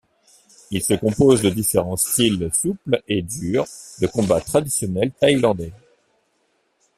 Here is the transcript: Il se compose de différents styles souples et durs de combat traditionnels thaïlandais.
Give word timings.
Il 0.71 0.81
se 0.81 0.95
compose 0.95 1.43
de 1.43 1.51
différents 1.51 1.95
styles 1.95 2.49
souples 2.51 3.03
et 3.07 3.21
durs 3.21 3.67
de 3.99 4.07
combat 4.07 4.41
traditionnels 4.41 5.11
thaïlandais. 5.11 5.73